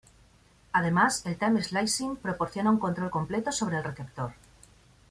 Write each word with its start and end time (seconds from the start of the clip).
Además, 0.71 1.23
el 1.27 1.37
time-slicing 1.37 2.15
proporciona 2.15 2.71
un 2.71 2.79
control 2.79 3.11
completo 3.11 3.51
sobre 3.51 3.77
el 3.77 3.83
receptor. 3.83 4.33